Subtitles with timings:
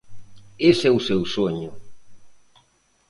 [0.71, 1.71] Ese é o seu soño.